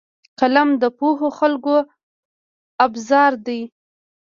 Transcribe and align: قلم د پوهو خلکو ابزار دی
قلم 0.39 0.69
د 0.81 0.83
پوهو 0.97 1.27
خلکو 1.39 1.75
ابزار 2.85 3.31
دی 3.45 3.61